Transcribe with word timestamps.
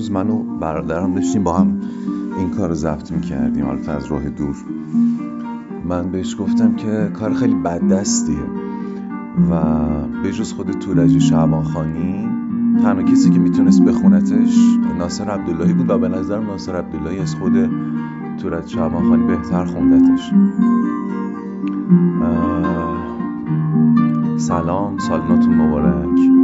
روز 0.00 0.10
من 0.10 0.30
و 0.30 0.42
برادرم 0.58 1.14
داشتیم 1.14 1.44
با 1.44 1.52
هم 1.52 1.80
این 2.38 2.50
کار 2.50 2.68
رو 2.68 2.74
ضبط 2.74 3.12
می‌کردیم. 3.12 3.64
حالا 3.64 3.92
از 3.92 4.06
راه 4.06 4.28
دور. 4.28 4.56
من 5.88 6.10
بهش 6.10 6.36
گفتم 6.38 6.74
که 6.74 7.10
کار 7.14 7.34
خیلی 7.34 7.54
بد 7.54 7.88
دستیه 7.88 8.36
و 9.50 9.60
به 10.22 10.32
جز 10.32 10.52
خود 10.52 10.70
تورج 10.70 11.18
شعبان 11.18 11.64
خانی 11.64 12.28
تنها 12.82 13.02
کسی 13.02 13.30
که 13.30 13.38
می‌تونست 13.38 13.82
بخونتش 13.82 14.58
ناصر 14.98 15.24
عبداللهی 15.24 15.72
بود 15.72 15.90
و 15.90 15.98
به 15.98 16.08
نظر 16.08 16.40
ناصر 16.40 16.76
عبداللهی 16.76 17.18
از 17.18 17.34
خود 17.34 17.70
تورج 18.42 18.66
شعبان 18.68 19.08
خانی 19.08 19.26
بهتر 19.26 19.64
خوندتش. 19.64 20.30
سلام 24.36 24.98
سالناتون 24.98 25.54
مبارک. 25.54 26.39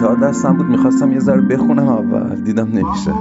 گیتار 0.00 0.16
دستم 0.16 0.56
بود 0.56 0.66
می‌خواستم 0.66 1.12
یه 1.12 1.18
ذره 1.18 1.40
بخونم 1.40 1.88
اول 1.88 2.40
دیدم 2.40 2.68
نمیشه. 2.68 3.12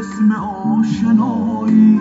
اسم 0.00 0.32
آشنایی 0.32 2.00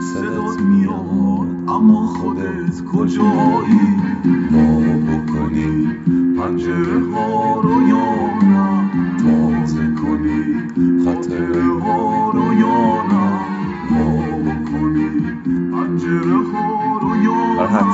صدات 0.00 0.60
میاد 0.60 1.68
اما 1.68 2.06
خودت 2.06 2.84
کجایی؟ 2.92 3.96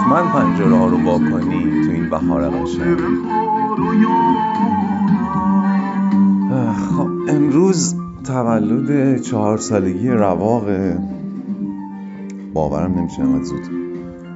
حتما 0.08 0.32
پنجره 0.32 0.76
ها 0.76 0.86
رو 0.86 1.04
واکنی 1.04 1.84
تو 1.84 1.90
این 1.90 2.10
بهار 2.10 2.50
قشنگ. 2.50 2.98
خب 6.96 7.08
امروز 7.28 7.94
تولد 8.24 9.20
چهار 9.22 9.58
سالگی 9.58 10.08
رواق 10.08 10.64
باورم 12.52 12.98
نمیشه 12.98 13.22
از 13.22 13.46
زود 13.46 13.70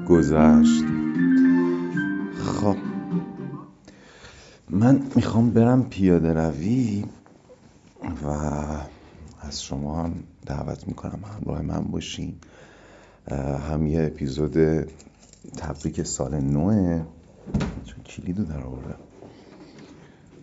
گذشت. 0.09 0.85
خب 2.45 2.77
من 4.71 5.01
می‌خوام 5.17 5.51
برم 5.51 5.83
پیاده 5.83 6.33
روی 6.33 7.05
و 8.25 8.29
از 9.41 9.63
شما 9.63 10.03
هم 10.03 10.13
دعوت 10.47 10.89
می‌کنم 10.89 11.19
همراه 11.39 11.63
من 11.63 11.81
باشین. 11.91 12.35
هم 13.71 13.87
یه 13.87 14.03
اپیزود 14.03 14.57
تبریک 15.57 16.03
سال 16.03 16.41
نوه. 16.41 17.03
چون 17.85 18.05
کلیدو 18.05 18.45
در 18.45 18.61
آوردم. 18.63 18.99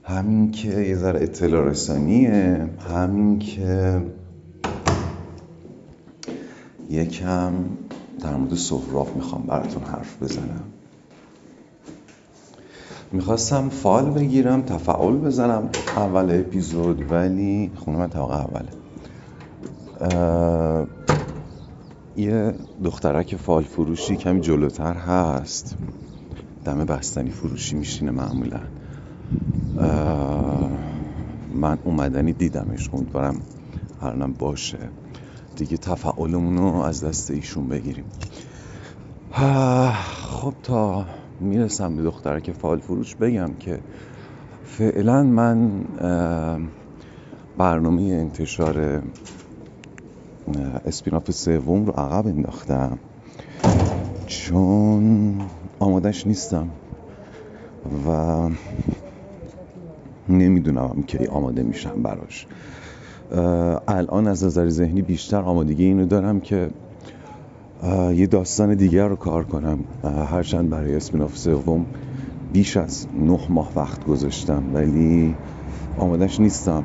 همین 0.03 0.51
که 0.51 0.67
یه 0.67 0.95
ذره 0.95 1.23
اطلاع 1.23 1.65
رسانیه. 1.65 2.69
همین 2.89 3.39
که 3.39 4.01
یکم 6.89 7.53
در 8.21 8.35
مورد 8.35 8.53
سهراب 8.53 9.15
می‌خوام 9.15 9.41
براتون 9.41 9.83
حرف 9.83 10.23
بزنم. 10.23 10.63
می‌خواستم 13.11 13.69
فال 13.69 14.09
بگیرم 14.09 14.61
تفعال 14.61 15.17
بزنم. 15.17 15.69
اول 15.97 16.39
اپیزود 16.39 17.11
ولی 17.11 17.71
خونه 17.75 17.97
من 17.97 18.09
طبقه 18.09 18.45
اوله. 18.45 18.69
یه 22.19 22.53
دخترک 22.83 23.35
فال 23.35 23.63
فروشی 23.63 24.15
کمی 24.15 24.41
جلوتر 24.41 24.93
هست. 24.93 25.77
دم 26.65 26.85
بستنی 26.85 27.29
فروشی 27.29 27.75
میشینه 27.75 28.11
معمولا. 28.11 28.59
من 31.53 31.79
اومدنی 31.83 32.33
دیدمش 32.33 32.89
امیدوارم 32.93 33.41
هرنم 34.01 34.33
باشه. 34.33 34.77
دیگه 35.55 35.77
تفعالمون 35.77 36.57
رو 36.57 36.75
از 36.75 37.03
دست 37.03 37.31
ایشون 37.31 37.67
بگیریم. 37.67 38.05
خب 40.23 40.53
تا 40.63 41.05
می‌رسم 41.39 41.95
به 41.95 42.03
دختره 42.03 42.41
که 42.41 42.53
فال 42.53 42.79
فروش 42.79 43.15
بگم 43.15 43.53
که 43.59 43.79
فعلا 44.65 45.23
من 45.23 45.83
برنامه 47.57 48.01
انتشار 48.01 49.01
اسپیناف 50.85 51.31
سوم 51.31 51.85
رو 51.85 51.91
عقب 51.91 52.27
انداختم. 52.27 52.97
چون 54.27 55.37
آمادش 55.79 56.27
نیستم 56.27 56.67
و 58.07 58.49
نمی‌دونم 60.29 61.03
کی 61.07 61.25
آماده 61.25 61.63
میشم 61.63 62.03
براش. 62.03 62.47
الان 63.87 64.27
از 64.27 64.43
نظر 64.43 64.69
ذهنی 64.69 65.01
بیشتر 65.01 65.41
آمادگی 65.41 65.85
اینو 65.85 66.05
دارم 66.05 66.39
که 66.39 66.69
یه 68.15 68.27
داستان 68.27 68.75
دیگر 68.75 69.07
رو 69.07 69.15
کار 69.15 69.43
کنم. 69.43 69.79
هرچند 70.03 70.69
برای 70.69 70.95
اسپیناف 70.95 71.37
سوم 71.37 71.85
بیش 72.53 72.77
از 72.77 73.07
نه 73.19 73.39
ماه 73.49 73.71
وقت 73.75 74.05
گذاشتم 74.05 74.63
ولی 74.73 75.35
آمادش 75.97 76.39
نیستم. 76.39 76.83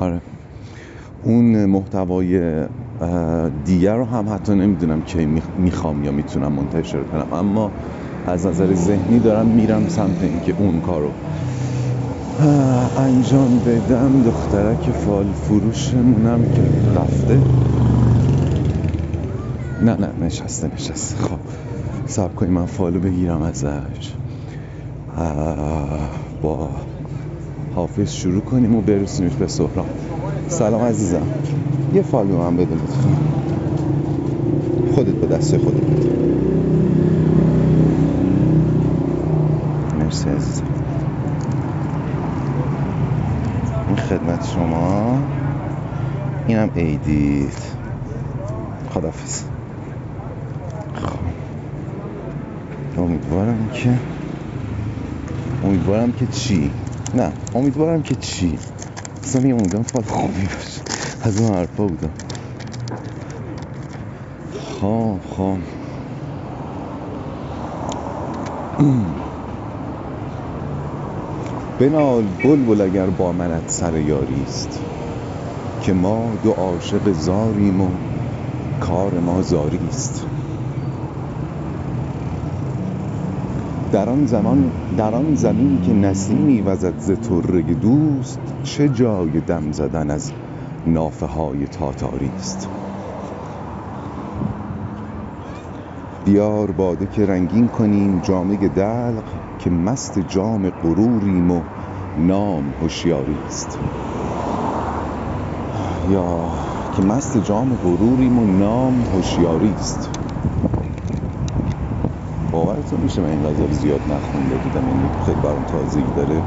آره. 0.00 0.20
اون 1.22 1.64
محتوای 1.64 2.64
دیگر 3.64 3.96
رو 3.96 4.04
هم 4.04 4.28
حتی 4.34 4.54
نمی‌دونم 4.54 5.02
کی 5.02 5.26
می‌خوام 5.58 6.04
یا 6.04 6.12
می‌تونم 6.12 6.52
منتشر 6.52 7.02
کنم. 7.02 7.26
اما 7.32 7.72
از 8.26 8.46
نظر 8.46 8.74
ذهنی 8.74 9.18
دارم 9.18 9.46
میرم 9.46 9.88
سمت 9.88 10.22
اینکه 10.22 10.54
اون 10.58 10.80
کارو 10.80 11.12
انجام 12.96 13.58
بدم. 13.58 14.22
دخترک 14.22 14.90
فال 14.90 15.26
فروشمونم 15.32 16.40
که 16.54 16.62
رفته. 17.00 17.38
نه 19.84 19.96
نه 19.96 20.08
نشسته 20.26 20.70
نشسته. 20.74 21.22
خب 21.22 21.38
سب 22.06 22.34
کنی 22.34 22.50
من 22.50 22.66
فالو 22.66 23.00
بگیرم 23.00 23.42
ازش. 23.42 24.14
با 26.42 26.70
حافظ 28.00 28.12
شروع 28.12 28.40
کنیم 28.40 28.76
و 28.76 28.80
برسونیش 28.80 29.34
به 29.34 29.46
سهرام 29.46 29.86
سلام 30.48 30.82
عزیزم. 30.82 31.26
یه 31.94 32.02
فالو 32.02 32.42
هم 32.42 32.56
بده 32.56 32.74
لطفا. 32.74 33.08
خودت 34.94 35.14
به 35.14 35.26
دست 35.26 35.56
خودت 35.56 35.80
بده. 35.80 36.10
مرسی 39.98 40.28
عزیزم. 40.28 40.64
این 43.88 43.96
خدمت 43.96 44.46
شما. 44.46 45.18
اینم 46.46 46.70
عیدید 46.76 47.58
خدافز 48.90 49.42
خب. 50.94 51.18
امیدوارم 52.98 53.68
که 53.72 53.90
امیدوارم 55.64 56.12
که 56.12 56.26
چی؟ 56.26 56.70
نه 57.14 57.32
امیدوارم 57.54 58.02
که 58.02 58.14
چی؟ 58.14 58.58
اصلا 59.22 59.46
یه 59.46 59.54
امیدوارم 59.54 59.82
فال 59.82 60.02
خوبی 60.02 60.42
باشه. 60.42 60.80
از 61.22 61.40
اون 61.40 61.54
حرفا 61.54 61.86
بودم. 61.86 62.10
خب 64.80 65.18
خب 65.36 65.58
بنال 71.80 72.24
بلبل 72.44 72.80
اگر 72.80 73.06
با 73.06 73.32
منت 73.32 73.70
سر 73.70 73.98
یاری 73.98 74.42
است 74.42 74.80
که 75.82 75.92
ما 75.92 76.32
دو 76.42 76.50
عاشق 76.50 77.12
زاریم 77.12 77.80
و 77.80 77.88
کار 78.80 79.12
ما 79.20 79.42
زاری 79.42 79.80
است. 79.88 80.26
در 83.92 84.08
آن 84.08 84.26
زمان 84.26 84.72
در 84.96 85.14
آن 85.14 85.34
زمین 85.34 85.80
که 85.80 85.92
نسیمی 85.92 86.60
وزد 86.60 86.98
ز 86.98 87.10
طره 87.10 87.62
دوست 87.62 88.40
چه 88.62 88.88
جای 88.88 89.40
دم 89.40 89.72
زدن 89.72 90.10
از 90.10 90.32
نافه 90.86 91.26
های 91.26 91.66
تاتاری 91.66 92.30
است. 92.38 92.68
بیار 96.24 96.70
باده 96.70 97.06
که 97.06 97.26
رنگین 97.26 97.68
کنیم 97.68 98.20
جامه 98.20 98.68
دلق 98.68 99.22
که 99.58 99.70
مست 99.70 100.18
جام 100.18 100.70
غروریم 100.70 101.50
و 101.50 101.62
نام 102.18 102.74
هوشیاری 102.82 103.36
است. 103.46 103.78
یا 106.10 106.48
که 106.96 107.02
مست 107.02 107.44
جام 107.44 107.74
غروریم 107.74 108.38
و 108.38 108.46
نام 108.46 109.04
هوشیاری 109.14 109.74
است. 109.78 110.19
باورتون 112.90 113.04
میشه 113.04 113.22
من 113.22 113.28
این 113.28 113.46
غزل 113.46 113.70
زیاد 113.70 114.00
نخونده 114.12 114.56
بودم 114.56 114.88
یعنی 114.88 115.10
خیلی 115.24 115.40
برام 115.40 115.64
تازگی 115.64 116.12
داره. 116.12 116.42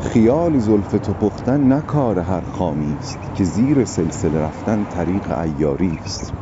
خیال 0.00 0.58
زلف 0.58 0.90
تو 0.90 1.12
پختن 1.12 1.60
نه 1.60 1.80
کار 1.80 2.18
هر 2.18 2.40
خامی 2.40 2.96
است 3.00 3.18
که 3.34 3.44
زیر 3.44 3.84
سلسله 3.84 4.38
رفتن 4.38 4.84
طریق 4.84 5.38
ایاری 5.38 5.98
است. 6.04 6.32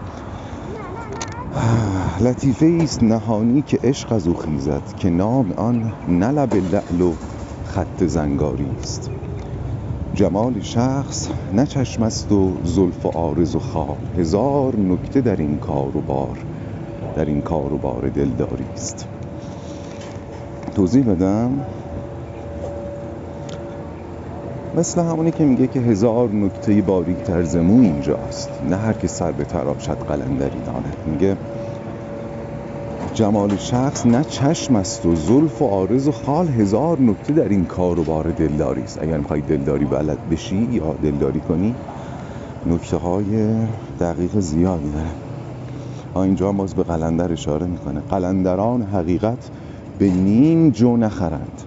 لطیفه 2.24 2.78
است 2.82 3.02
نهانی 3.02 3.62
که 3.62 3.78
عشق 3.84 4.12
از 4.12 4.28
او 4.28 4.34
خیزد 4.34 4.82
که 4.96 5.10
نام 5.10 5.52
آن 5.52 5.92
نه 6.08 6.30
لب 6.30 6.54
لعل 6.54 7.00
و 7.00 7.14
خط 7.64 8.04
زنگاری 8.04 8.70
است. 8.80 9.10
جمال 10.14 10.60
شخص 10.60 11.28
نه 11.52 11.66
چشم 11.66 12.02
است 12.02 12.32
و 12.32 12.52
زلف 12.64 13.06
و 13.06 13.08
عارض 13.08 13.54
و 13.54 13.58
خواب 13.58 13.98
هزار 14.18 14.76
نکته 14.76 15.20
در 15.20 15.36
این 15.36 15.58
کار 15.58 15.96
و 15.96 16.00
بار. 16.00 16.55
در 17.16 17.24
این 17.24 17.42
کار 17.42 17.72
و 17.72 17.78
بار 17.78 18.08
دلداری 18.08 18.64
است. 18.74 19.06
توضیح 20.74 21.04
بدم؟ 21.04 21.60
مثل 24.76 25.00
همونی 25.00 25.30
که 25.30 25.44
میگه 25.44 25.66
که 25.66 25.80
هزار 25.80 26.28
نکته 26.28 26.82
باریک 26.82 27.16
تر 27.16 27.42
زمو 27.42 27.80
اینجاست. 27.80 28.50
نه 28.70 28.76
هر 28.76 28.92
که 28.92 29.08
سر 29.08 29.32
به 29.32 29.44
تراب 29.44 29.78
شد 29.78 29.98
قلندری 29.98 30.60
داند. 30.66 30.96
میگه 31.06 31.36
جمال 33.14 33.56
شخص 33.56 34.06
نه 34.06 34.24
چشم 34.24 34.76
است 34.76 35.06
و 35.06 35.14
زلف 35.14 35.62
و 35.62 35.66
عارض 35.66 36.08
و 36.08 36.12
خال 36.12 36.48
هزار 36.48 37.00
نکته 37.00 37.32
در 37.32 37.48
این 37.48 37.64
کار 37.64 37.98
و 38.00 38.04
بار 38.04 38.30
دلداری 38.30 38.82
است. 38.82 39.02
اگر 39.02 39.18
می‌خوای 39.18 39.40
دلداری 39.40 39.84
بلد 39.84 40.28
بشی 40.30 40.68
یا 40.72 40.94
دلداری 41.02 41.40
کنی 41.40 41.74
نکته 42.66 42.96
های 42.96 43.56
دقیق 44.00 44.38
زیادی 44.38 44.92
اینجا 46.22 46.52
باز 46.52 46.74
به 46.74 46.82
قلندر 46.82 47.32
اشاره 47.32 47.66
می‌کنه. 47.66 48.00
قلندران 48.00 48.82
حقیقت 48.82 49.50
به 49.98 50.10
نیم 50.10 50.70
جو 50.70 50.96
نخرند. 50.96 51.62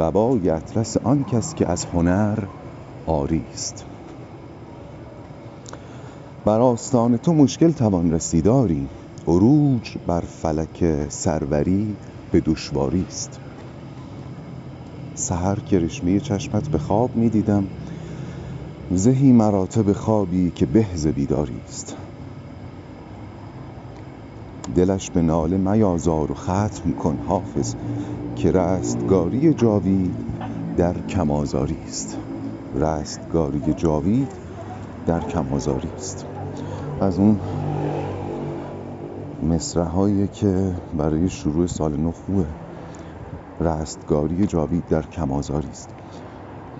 قبای 0.00 0.50
اطلس 0.50 0.96
آن 0.96 1.24
کس 1.24 1.54
که 1.54 1.68
از 1.70 1.84
هنر 1.84 2.38
آری 3.06 3.42
است. 3.52 3.84
بر 6.44 6.60
آستان 6.60 7.16
تو 7.16 7.32
مشکل 7.32 7.72
توان 7.72 8.12
رسیداری. 8.12 8.88
عروج 9.28 9.94
بر 10.06 10.20
فلک 10.20 11.08
سروری 11.08 11.96
به 12.32 12.40
دشواری 12.40 13.04
است. 13.08 13.40
سحر 15.14 15.58
کرشمه 15.58 16.20
چشمت 16.20 16.68
به 16.68 16.78
خواب 16.78 17.16
می 17.16 17.28
دیدم 17.28 17.64
زهی 18.90 19.32
مراتب 19.32 19.92
خوابی 19.92 20.50
که 20.50 20.66
بهز 20.66 21.06
بیداری 21.06 21.56
است. 21.68 21.96
دلش 24.74 25.10
به 25.10 25.22
ناله 25.22 25.56
میازار 25.56 26.32
و 26.32 26.34
ختم 26.34 26.92
کن 26.92 27.18
حافظ 27.26 27.74
که 28.36 28.52
رستگاری 28.52 29.54
جاوید 29.54 30.14
در 30.76 31.00
کمازاری 31.00 31.78
است. 31.84 32.18
رستگاری 32.74 33.74
جاوید 33.74 34.28
در 35.06 35.20
کمازاری 35.20 35.88
است. 35.96 36.26
از 37.00 37.18
اون 37.18 37.40
مصره 39.42 40.28
که 40.28 40.74
برای 40.92 41.28
شروع 41.28 41.66
سال 41.66 41.96
نو 41.96 42.12
خوبه 42.12 42.46
رستگاری 43.60 44.46
جاوید 44.46 44.86
در 44.86 45.02
کمازاری 45.02 45.68
است. 45.68 45.90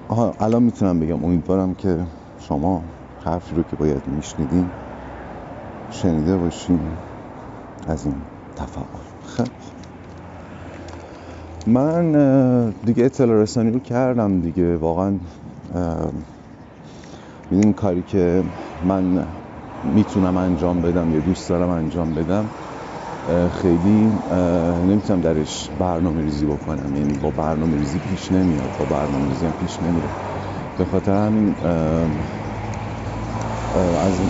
آها 0.08 0.34
الان 0.40 0.62
می‌تونم 0.62 1.00
بگم 1.00 1.24
امیدوارم 1.24 1.74
که 1.74 2.06
شما 2.38 2.84
حرفی 3.24 3.54
رو 3.54 3.62
که 3.62 3.76
باید 3.76 4.06
میشنیدین 4.06 4.70
شنیده 5.90 6.36
باشین. 6.36 6.80
از 7.86 8.04
این 8.06 8.14
تفاعل 8.56 8.86
خب. 9.22 9.48
من 11.66 12.12
دیگه 12.70 13.04
اطلاع 13.04 13.42
رسانی 13.42 13.70
رو 13.70 13.80
کردم 13.80 14.40
دیگه. 14.40 14.76
واقعا 14.76 15.18
این 17.50 17.72
کاری 17.72 18.02
که 18.02 18.44
من 18.82 19.26
می‌تونم 19.82 20.36
انجام 20.36 20.82
بدم 20.82 21.10
یا 21.12 21.20
دوست 21.20 21.48
دارم 21.48 21.68
انجام 21.68 22.14
بدم 22.14 22.50
خیلی 23.52 24.22
نمی‌تونم 24.86 25.20
درش 25.20 25.70
برنامه 25.78 26.22
ریزی 26.22 26.46
بکنم. 26.46 26.96
یعنی 26.96 27.14
با 27.14 27.30
برنامه 27.30 27.76
ریزی 27.76 27.98
پیش 27.98 28.32
نمیاد. 28.32 28.76
با 28.76 28.84
برنامه 28.84 29.26
ریزی 29.28 29.46
هم 29.46 29.52
پیش 29.52 29.82
نمیره 29.82 30.10
به 30.78 30.84
خاطر 30.84 31.12
همین 31.12 31.56
از 33.74 34.22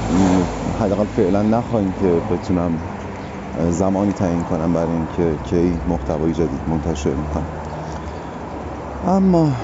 حداقل 0.78 1.04
فعلا 1.04 1.42
نخواهیم 1.42 1.92
که 1.92 2.22
بتونم 2.30 2.78
زمانی 3.58 4.12
تعیین 4.14 4.44
کنم 4.44 4.72
برای 4.72 4.94
اینکه 4.94 5.40
کی 5.44 5.82
محتوای 5.86 6.34
جدید 6.34 6.68
منتشر 6.68 7.14
می‌کنم. 7.14 7.48
اما 9.02 9.56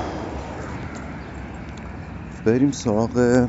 بریم 2.44 2.72
سراغ 2.72 3.48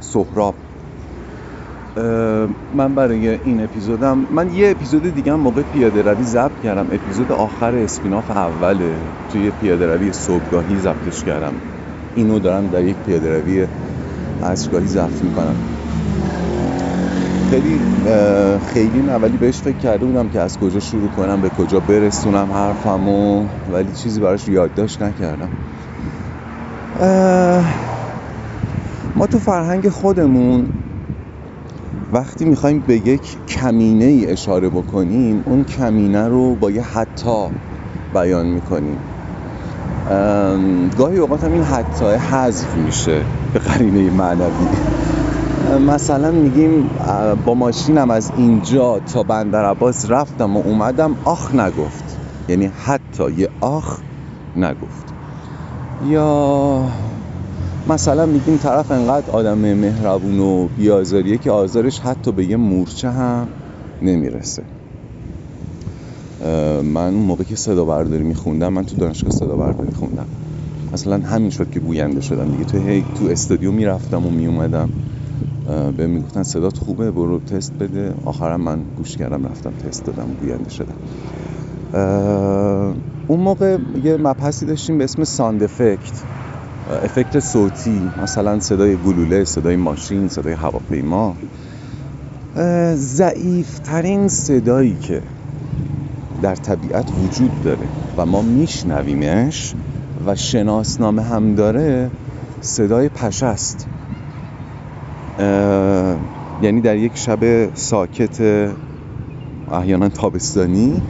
سهراب. 0.00 0.58
من 2.72 2.94
برای 2.96 3.28
این 3.28 3.64
اپیزودم 3.64 4.26
من 4.30 4.50
یه 4.50 4.70
اپیزود 4.70 5.10
دیگه 5.10 5.34
موقع 5.34 5.62
پیاده 5.62 6.02
روی 6.02 6.24
ضبط 6.24 6.60
کردم. 6.60 6.88
اپیزود 6.92 7.32
آخر 7.32 7.74
اسپیناف 7.76 8.30
اوله. 8.30 9.12
توی 9.28 9.50
پیاده 9.52 9.86
روی 9.86 10.12
صبحگاهی 10.12 10.78
ضبطش 10.78 11.24
کردم. 11.24 11.62
اینو 12.14 12.40
دارم 12.40 12.68
در 12.70 12.84
یک 12.84 12.98
پیاده 13.02 13.40
روی 13.40 13.68
عصرگاهی 14.42 14.88
ضبط 14.88 15.24
می‌کنم. 15.24 15.71
خیلی 17.52 17.80
خیلی 18.66 19.02
نه 19.02 19.18
بهش 19.18 19.62
فکر 19.62 19.76
کرده 19.76 20.06
بودم 20.06 20.28
که 20.28 20.40
از 20.40 20.58
کجا 20.58 20.80
شروع 20.80 21.10
کنم 21.10 21.40
به 21.40 21.50
کجا 21.50 21.80
برسونم 21.80 22.52
حرفمو 22.52 23.46
ولی 23.72 23.92
چیزی 23.92 24.20
براش 24.20 24.48
یادداشت 24.48 25.02
نکردم. 25.02 25.48
ما 29.16 29.26
تو 29.26 29.38
فرهنگ 29.38 29.88
خودمون 29.88 30.66
وقتی 32.12 32.44
می‌خوایم 32.44 32.84
به 32.86 32.96
یک 32.96 33.46
کمینه 33.46 34.04
ای 34.04 34.26
اشاره 34.26 34.68
بکنیم 34.68 35.42
اون 35.46 35.64
کمینه 35.64 36.28
رو 36.28 36.54
با 36.54 36.70
یه 36.70 36.82
حتا 36.82 37.50
بیان 38.14 38.46
می‌کنیم. 38.46 38.98
گاهی 40.98 41.18
اوقات 41.18 41.44
هم 41.44 41.52
این 41.52 41.62
حتی 41.62 42.04
حذف 42.04 42.76
میشه 42.76 43.20
به 43.52 43.58
قرینه 43.58 44.10
معنوی. 44.10 44.68
مثلا 45.78 46.30
میگیم 46.30 46.90
با 47.44 47.54
ماشینم 47.54 48.10
از 48.10 48.32
اینجا 48.36 48.98
تا 48.98 49.22
بندر 49.22 49.64
عباس 49.64 50.10
رفتم 50.10 50.56
و 50.56 50.62
اومدم 50.64 51.16
آخ 51.24 51.54
نگفت. 51.54 52.18
یعنی 52.48 52.70
حتی 52.84 53.32
یه 53.32 53.48
آخ 53.60 53.98
نگفت. 54.56 55.14
یا 56.06 56.84
مثلا 57.88 58.26
میگیم 58.26 58.56
طرف 58.56 58.90
انقدر 58.90 59.30
آدم 59.30 59.58
مهربون 59.58 60.40
و 60.40 60.68
بیازاریه 60.76 61.38
که 61.38 61.50
آزارش 61.50 62.00
حتی 62.00 62.32
به 62.32 62.44
یه 62.44 62.56
مورچه 62.56 63.10
هم 63.10 63.48
نمی‌رسه. 64.02 64.62
من 66.82 67.14
موقع 67.14 67.44
که 67.44 67.56
صدا 67.56 67.84
برداری 67.84 68.22
میخوندم 68.22 68.72
من 68.72 68.84
تو 68.84 68.96
دانشگاه 68.96 69.30
صدا 69.30 69.56
برداری 69.56 69.92
خوندم. 69.92 70.26
مثلا 70.92 71.16
همین 71.16 71.50
شد 71.50 71.70
که 71.70 71.80
گوینده 71.80 72.20
شدم 72.20 72.44
دیگه. 72.44 72.64
تو 72.64 72.78
هی 72.78 73.04
تو 73.18 73.26
استودیو 73.30 73.72
می‌رفتم 73.72 74.26
و 74.26 74.30
میومدم 74.30 74.88
به 75.96 76.06
می‌گفتن 76.06 76.42
صدات 76.42 76.78
خوبه 76.78 77.10
برو 77.10 77.38
تست 77.38 77.72
بده. 77.72 78.14
آخرم 78.24 78.60
من 78.60 78.78
گوش 78.96 79.16
کردم 79.16 79.46
رفتم 79.46 79.72
تست 79.72 80.04
دادم 80.04 80.36
گوینده 80.40 80.70
شدم. 80.70 80.94
اون 83.26 83.40
موقع 83.40 83.78
یه 84.04 84.16
مبحثی 84.16 84.66
داشتیم 84.66 84.98
به 84.98 85.04
اسم 85.04 85.24
ساند 85.24 85.62
افکت 85.62 86.22
افکت 87.04 87.40
صوتی 87.40 88.10
مثلا 88.22 88.60
صدای 88.60 88.96
گلوله 88.96 89.44
صدای 89.44 89.76
ماشین 89.76 90.28
صدای 90.28 90.52
هواپیما. 90.52 91.34
ضعیفترین 92.94 94.28
صدایی 94.28 94.96
که 95.00 95.22
در 96.42 96.54
طبیعت 96.54 97.10
وجود 97.18 97.62
داره 97.64 97.88
و 98.16 98.26
ما 98.26 98.42
میشنویمش 98.42 99.74
و 100.26 100.34
شناسنامه 100.34 101.22
هم 101.22 101.54
داره 101.54 102.10
صدای 102.60 103.08
پشه 103.08 103.46
است. 103.46 103.86
یعنی 106.62 106.80
در 106.80 106.96
یک 106.96 107.16
شب 107.16 107.74
ساکت 107.74 108.68
احیانا 109.72 110.08
تابستانی 110.08 111.02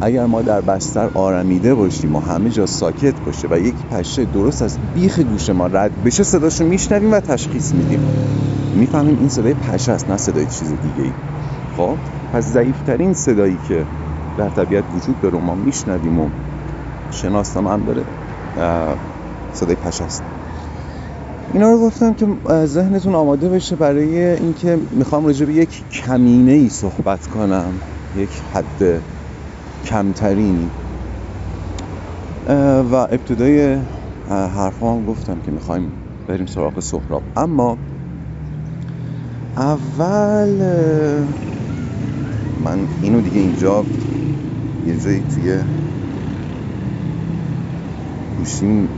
اگر 0.00 0.26
ما 0.26 0.42
در 0.42 0.60
بستر 0.60 1.10
آرمیده 1.14 1.74
باشیم 1.74 2.16
و 2.16 2.20
همه 2.20 2.50
جا 2.50 2.66
ساکت 2.66 3.20
باشه 3.20 3.48
و 3.50 3.58
یک 3.58 3.74
پشه 3.90 4.24
درست 4.24 4.62
از 4.62 4.78
بیخ 4.94 5.20
گوش 5.20 5.50
ما 5.50 5.66
رد 5.66 6.04
بشه 6.04 6.22
صداشو 6.22 6.64
میشنویم 6.64 7.12
و 7.12 7.20
تشخیص 7.20 7.72
میدیم. 7.72 8.00
می‌فهمیم 8.76 9.18
این 9.18 9.28
صدای 9.28 9.54
پشه 9.54 9.92
است 9.92 10.10
نه 10.10 10.16
صدای 10.16 10.46
چیز 10.46 10.68
دیگه 10.68 11.02
ای 11.02 11.12
خب 11.76 11.96
پس 12.32 12.44
ضعیفترین 12.44 13.12
صدایی 13.12 13.58
که 13.68 13.86
در 14.36 14.50
طبیعت 14.50 14.84
وجود 14.94 15.20
داره 15.20 15.38
و 15.38 15.40
ما 15.40 15.54
میشنویم 15.54 16.20
و 16.20 16.28
شناسنامه 17.10 17.70
هم 17.70 17.84
داره 17.84 18.04
صدای 19.52 19.76
پشه 19.76 20.04
است. 20.04 20.22
اینا 21.52 21.70
رو 21.70 21.80
گفتم 21.80 22.14
که 22.14 22.26
ذهنتون 22.66 23.14
آماده 23.14 23.48
بشه 23.48 23.76
برای 23.76 24.18
اینکه 24.18 24.78
می‌خوام 24.90 25.26
راجع 25.26 25.46
به 25.46 25.54
یک 25.54 25.88
کمینه 25.90 26.52
ای 26.52 26.68
صحبت 26.68 27.26
کنم 27.26 27.72
یک 28.16 28.30
حد 28.54 29.02
کمترینی 29.84 30.70
و 32.90 32.94
ابتدای 32.94 33.78
حرفام 34.28 35.06
گفتم 35.06 35.40
که 35.46 35.50
می‌خوایم 35.50 35.92
بریم 36.28 36.46
سراغ 36.46 36.80
سهراب. 36.80 37.22
اما 37.36 37.78
اول 39.56 40.48
من 42.64 42.78
اینو 43.02 43.20
دیگه 43.20 43.40
اینجا 43.40 43.84
یه 44.86 44.96
جایی 45.04 45.22
توی 45.34 45.58
گوشیم 48.44 48.88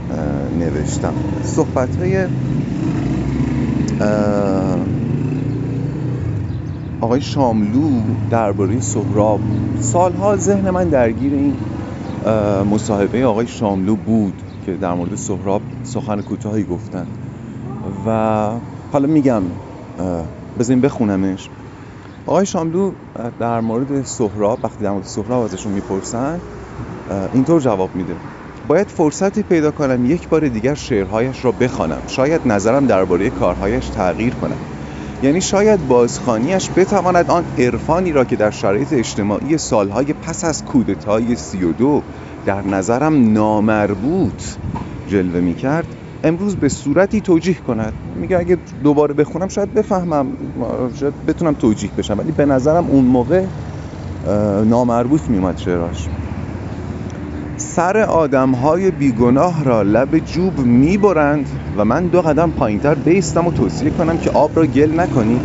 نوشتم. 0.59 1.13
صحبت 1.43 1.95
های 1.95 2.27
آقای 7.01 7.21
شاملو 7.21 7.89
درباره 8.29 8.79
سهراب. 8.79 9.39
سالها 9.79 10.35
ذهن 10.35 10.69
من 10.69 10.89
درگیر 10.89 11.33
این 11.33 11.53
مصاحبه 12.71 13.25
آقای 13.25 13.47
شاملو 13.47 13.95
بود 13.95 14.33
که 14.65 14.73
در 14.75 14.93
مورد 14.93 15.15
سهراب 15.15 15.61
سخن 15.83 16.21
کوتاهی 16.21 16.63
گفتن. 16.63 17.07
و 18.07 18.49
حالا 18.91 19.07
میگم 19.07 19.43
بزنین 20.59 20.81
بخونمش. 20.81 21.49
آقای 22.25 22.45
شاملو 22.45 22.91
در 23.39 23.59
مورد 23.59 24.05
سهراب 24.05 24.59
وقتی 24.63 24.83
در 24.83 24.91
مورد 24.91 25.05
سهراب 25.05 25.43
ازشون 25.43 25.71
می‌پرسن 25.71 26.39
اینطور 27.33 27.61
جواب 27.61 27.95
میده. 27.95 28.15
باید 28.67 28.87
فرصتی 28.87 29.43
پیدا 29.43 29.71
کنم 29.71 30.05
یک 30.05 30.29
بار 30.29 30.47
دیگر 30.47 30.73
شعرهایش 30.75 31.45
را 31.45 31.51
بخوانم. 31.51 32.01
شاید 32.07 32.41
نظرم 32.45 32.87
درباره 32.87 33.29
کارهایش 33.29 33.89
تغییر 33.89 34.33
کنم 34.33 34.57
یعنی 35.23 35.41
شاید 35.41 35.87
بازخانیش 35.87 36.69
بتواند 36.75 37.31
آن 37.31 37.45
عرفانی 37.57 38.11
را 38.11 38.25
که 38.25 38.35
در 38.35 38.51
شرایط 38.51 38.93
اجتماعی 38.93 39.57
سالهای 39.57 40.13
پس 40.13 40.45
از 40.45 40.65
کودتای 40.65 41.35
سی 41.35 41.63
و 41.63 41.71
دو 41.71 42.01
در 42.45 42.61
نظرم 42.61 43.33
نامربوط 43.33 44.43
جلوه 45.07 45.39
می 45.39 45.55
کرد 45.55 45.85
امروز 46.23 46.55
به 46.55 46.69
صورتی 46.69 47.21
توجیه 47.21 47.55
کند. 47.55 47.93
میگه 48.15 48.37
اگه 48.37 48.57
دوباره 48.83 49.13
بخونم 49.13 49.47
شاید 49.47 49.73
بفهمم 49.73 50.27
شاید 50.99 51.25
بتونم 51.25 51.53
توجیه 51.53 51.89
بشم. 51.97 52.19
ولی 52.19 52.31
به 52.31 52.45
نظرم 52.45 52.87
اون 52.87 53.05
موقع 53.05 53.45
نامربوط 54.65 55.21
میومد 55.29 55.57
شعراش 55.57 56.07
سر 57.57 57.97
آدم 57.97 58.51
های 58.51 58.91
بیگناه 58.91 59.63
را 59.63 59.81
لب 59.81 60.19
جوب 60.19 60.59
می‌برند 60.59 61.49
و 61.77 61.85
من 61.85 62.07
دو 62.07 62.21
قدم 62.21 62.51
پایینتر 62.51 62.95
بیستم 62.95 63.47
و 63.47 63.51
توصیه 63.51 63.89
کنم 63.89 64.17
که 64.17 64.29
آب 64.29 64.51
را 64.55 64.65
گل 64.65 64.99
نکنید 64.99 65.41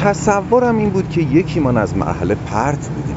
تصورم 0.00 0.78
این 0.78 0.90
بود 0.90 1.10
که 1.10 1.20
یکی 1.20 1.60
من 1.60 1.76
از 1.76 1.96
مرحله 1.96 2.34
پرت 2.34 2.88
بودیم 2.88 3.16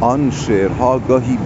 آن 0.00 0.30
شعرها 0.30 0.98
گاهی 0.98 1.38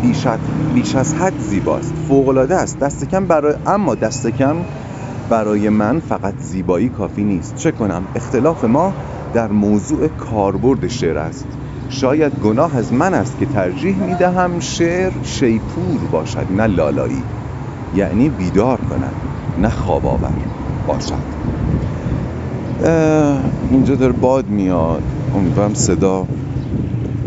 بیش 0.74 0.94
از 0.94 1.14
حد 1.14 1.38
زیباست. 1.38 1.94
فوقالعاده 2.08 2.54
است. 2.54 2.78
دست 2.78 3.04
کم 3.04 3.26
برای 3.26 3.54
اما 3.66 3.94
دست 3.94 4.26
کم 4.26 4.56
برای 5.30 5.68
من 5.68 6.00
فقط 6.00 6.34
زیبایی 6.38 6.88
کافی 6.88 7.24
نیست. 7.24 7.54
چه 7.54 7.72
کنم؟ 7.72 8.02
اختلاف 8.14 8.64
ما 8.64 8.92
در 9.34 9.48
موضوع 9.48 10.08
کاربرد 10.08 10.88
شعر 10.88 11.18
است. 11.18 11.46
شاید 11.94 12.32
گناه 12.34 12.76
از 12.76 12.92
من 12.92 13.14
است 13.14 13.38
که 13.38 13.46
ترجیح 13.46 13.96
می 14.02 14.14
دهم 14.14 14.60
شعر 14.60 15.12
شیپور 15.22 15.98
باشد 16.12 16.46
نه 16.56 16.66
لالایی. 16.66 17.22
یعنی 17.94 18.28
بیدار 18.28 18.78
کند 18.90 19.14
نه 19.58 19.68
خواب 19.68 20.06
آور 20.06 20.30
باشد 20.88 21.34
اینجا 23.70 23.94
داره 23.94 24.12
باد 24.12 24.48
میاد. 24.48 25.02
امیدوارم 25.34 25.74
صدا 25.74 26.26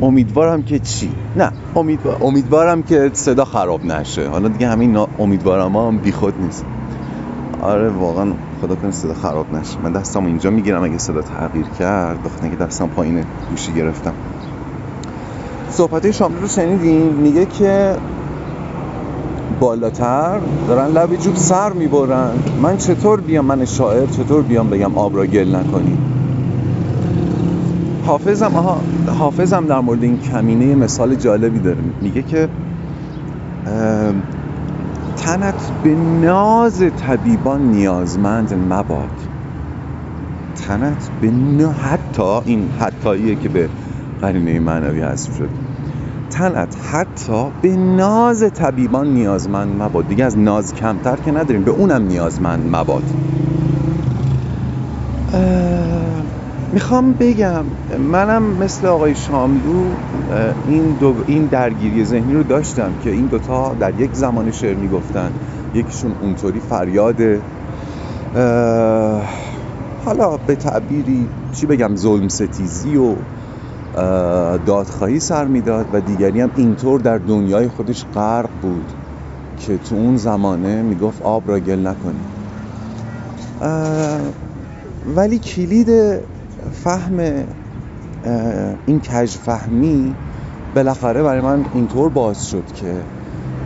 امیدوارم 0.02 0.64
که 0.64 0.80
چی؟ 0.80 1.12
نه 1.36 1.52
امیدوار... 1.76 2.18
امیدوارم 2.22 2.84
که 2.84 3.12
صدا 3.14 3.46
خراب 3.46 3.86
نشه. 3.86 4.28
حالا 4.30 4.48
دیگه 4.48 4.68
همین 4.68 4.98
امیدوارم 5.20 5.78
هم 5.78 5.98
بی 5.98 6.12
خود 6.12 6.34
نیست. 6.42 6.66
آره 7.62 7.90
واقعا 7.90 8.26
خدا 8.62 8.76
کنه 8.76 8.92
صدا 8.92 9.14
خراب 9.14 9.56
نشه. 9.56 9.78
من 9.84 9.92
دستم 9.92 10.26
اینجا 10.26 10.50
می‌گیرم 10.50 10.84
اگه 10.84 10.98
صدا 10.98 11.22
تغییر 11.22 11.66
کرد 11.80 12.24
بخاطر 12.24 12.44
اینکه 12.44 12.64
دستم 12.64 12.88
پایین 12.88 13.24
گوشی 13.50 13.74
گرفتم. 13.74 14.14
صحبت 15.70 16.12
شامل 16.12 16.42
رو 16.42 16.48
شنیدین؟ 16.48 17.14
میگه 17.14 17.46
که 17.46 17.96
بالاتر 19.60 20.40
دارن 20.68 20.88
لب 20.88 21.16
جوب 21.16 21.36
سر 21.36 21.74
می‌برن. 21.74 22.32
من 22.62 22.78
چطور 22.78 23.22
بیام؟ 23.22 23.46
من 23.46 23.66
شاعر 23.66 24.06
چطور 24.06 24.42
بیام 24.42 24.70
بگم 24.70 24.98
آب 24.98 25.18
را 25.18 25.26
گل 25.26 25.56
نکنی؟ 25.56 25.98
حافظم 28.06 28.56
آها 28.56 28.80
حافظم 29.20 29.66
در 29.66 29.80
مورد 29.80 30.04
این 30.04 30.20
کمینه 30.20 30.76
مثال 30.76 31.16
جالبی 31.16 31.60
داره. 31.60 31.78
میگه 32.02 32.22
که 32.22 32.50
تنت 35.18 35.72
به 35.84 35.96
ناز 36.22 36.84
طبیبان 36.98 37.62
نیازمند 37.72 38.54
مباد. 38.70 39.10
تنت 40.68 41.10
به 41.22 41.32
حتی 41.68 42.40
این 42.46 42.70
حتاییه 42.80 43.36
که 43.36 43.50
به 43.50 43.70
قرینه 44.22 44.60
معنوی 44.60 45.02
حذف 45.02 45.38
شد. 45.38 45.50
تنت 46.30 46.76
حتی 46.92 47.46
به 47.62 47.76
ناز 47.76 48.52
طبیبان 48.54 49.08
نیازمند 49.08 49.82
مباد. 49.82 50.08
دیگه 50.08 50.26
از 50.26 50.38
ناز 50.38 50.74
کمتر 50.74 51.16
که 51.16 51.32
نداریم 51.32 51.64
به 51.64 51.72
اونم 51.72 52.08
نیازمند 52.08 52.76
مباد. 52.76 53.04
می‌خوام 56.74 57.14
بگم 57.14 57.66
منم 58.12 58.44
مثل 58.44 58.88
آقای 58.88 59.16
شاملو 59.16 59.86
این, 60.68 60.98
دو 61.00 61.16
این 61.28 61.46
درگیری 61.46 62.06
ذهنی 62.06 62.34
رو 62.34 62.44
داشتم 62.44 62.92
که 63.04 63.10
این 63.10 63.26
دوتا 63.26 63.74
در 63.80 64.00
یک 64.00 64.14
زمان 64.14 64.52
شعر 64.52 64.76
می‌گفتن. 64.76 65.32
یکیشون 65.74 66.12
اونطوری 66.22 66.60
فریاده. 66.60 67.42
حالا 70.06 70.38
به 70.38 70.56
تعبیری 70.56 71.28
چی 71.54 71.66
بگم 71.66 71.96
ظلم 71.96 72.28
ستیزی 72.28 72.98
و 72.98 73.16
دادخواهی 74.66 75.20
سر 75.20 75.46
می‌داد 75.46 75.86
و 75.94 76.02
دیگری 76.02 76.42
هم 76.42 76.52
اینطور 76.56 77.00
در 77.00 77.18
دنیای 77.18 77.68
خودش 77.68 78.06
غرق 78.16 78.50
بود 78.62 78.92
که 79.60 79.78
تو 79.78 79.96
اون 79.96 80.18
زمانه 80.18 80.82
می‌گفت 80.82 81.22
آب 81.22 81.50
را 81.50 81.60
گل 81.60 81.88
نکنی. 81.88 82.20
ولی 85.16 85.40
کلید 85.40 86.20
فهم 86.84 87.20
این 88.86 89.00
کج 89.00 89.30
فهمی 89.30 90.16
بالاخره 90.76 91.24
برای 91.24 91.42
من 91.42 91.66
اینطور 91.74 92.10
باز 92.10 92.50
شد 92.50 92.64
که 92.76 92.94